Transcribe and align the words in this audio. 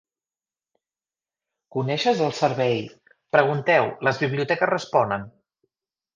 Coneixes 1.75 2.23
el 2.29 2.33
servei 2.39 2.81
"Pregunteu, 3.37 3.93
les 4.09 4.23
biblioteques 4.25 4.75
responen"? 4.75 5.31